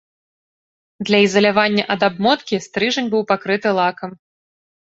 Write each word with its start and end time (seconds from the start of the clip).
Для 1.09 1.19
ізалявання 1.25 1.83
ад 1.97 2.05
абмоткі, 2.09 2.61
стрыжань 2.67 3.11
быў 3.15 3.21
пакрыты 3.33 3.75
лакам. 3.83 4.09